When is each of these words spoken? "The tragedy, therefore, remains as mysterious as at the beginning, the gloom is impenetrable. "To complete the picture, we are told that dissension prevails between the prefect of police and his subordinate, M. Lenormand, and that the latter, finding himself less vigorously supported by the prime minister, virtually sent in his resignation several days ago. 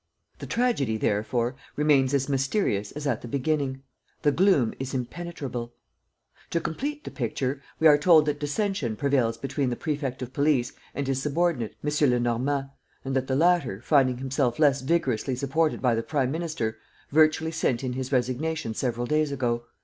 "The 0.39 0.47
tragedy, 0.47 0.97
therefore, 0.97 1.55
remains 1.75 2.15
as 2.15 2.27
mysterious 2.27 2.91
as 2.93 3.05
at 3.05 3.21
the 3.21 3.27
beginning, 3.27 3.83
the 4.23 4.31
gloom 4.31 4.73
is 4.79 4.95
impenetrable. 4.95 5.75
"To 6.49 6.59
complete 6.59 7.03
the 7.03 7.11
picture, 7.11 7.61
we 7.79 7.85
are 7.85 7.99
told 7.99 8.25
that 8.25 8.39
dissension 8.39 8.95
prevails 8.95 9.37
between 9.37 9.69
the 9.69 9.75
prefect 9.75 10.23
of 10.23 10.33
police 10.33 10.73
and 10.95 11.05
his 11.05 11.21
subordinate, 11.21 11.75
M. 11.83 12.09
Lenormand, 12.09 12.71
and 13.05 13.15
that 13.15 13.27
the 13.27 13.35
latter, 13.35 13.79
finding 13.83 14.17
himself 14.17 14.57
less 14.57 14.81
vigorously 14.81 15.35
supported 15.35 15.83
by 15.83 15.93
the 15.93 16.01
prime 16.01 16.31
minister, 16.31 16.79
virtually 17.11 17.51
sent 17.51 17.83
in 17.83 17.93
his 17.93 18.11
resignation 18.11 18.73
several 18.73 19.05
days 19.05 19.31
ago. 19.31 19.65